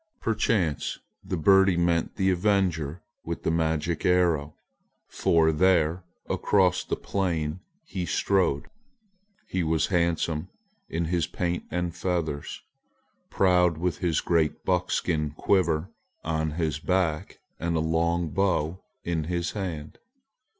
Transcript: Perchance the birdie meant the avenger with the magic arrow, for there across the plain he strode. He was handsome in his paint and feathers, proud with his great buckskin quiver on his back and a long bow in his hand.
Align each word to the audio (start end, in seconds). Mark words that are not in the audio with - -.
Perchance 0.19 0.97
the 1.23 1.37
birdie 1.37 1.77
meant 1.77 2.15
the 2.15 2.31
avenger 2.31 3.03
with 3.23 3.43
the 3.43 3.51
magic 3.51 4.03
arrow, 4.03 4.55
for 5.07 5.51
there 5.51 6.03
across 6.27 6.83
the 6.83 6.95
plain 6.95 7.59
he 7.85 8.07
strode. 8.07 8.65
He 9.47 9.61
was 9.61 9.85
handsome 9.93 10.49
in 10.89 11.05
his 11.05 11.27
paint 11.27 11.65
and 11.69 11.95
feathers, 11.95 12.63
proud 13.29 13.77
with 13.77 13.99
his 13.99 14.21
great 14.21 14.63
buckskin 14.65 15.35
quiver 15.37 15.91
on 16.23 16.53
his 16.53 16.79
back 16.79 17.39
and 17.59 17.75
a 17.75 17.79
long 17.79 18.29
bow 18.31 18.83
in 19.03 19.25
his 19.25 19.51
hand. 19.51 19.99